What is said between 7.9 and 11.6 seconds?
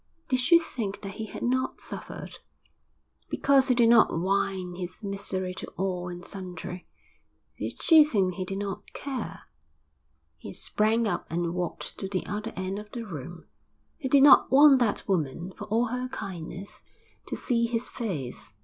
think he did not care? He sprang up and